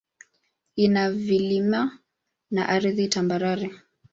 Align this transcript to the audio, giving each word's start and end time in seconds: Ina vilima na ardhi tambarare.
Ina 0.75 1.11
vilima 1.11 1.99
na 2.51 2.69
ardhi 2.69 3.07
tambarare. 3.07 3.71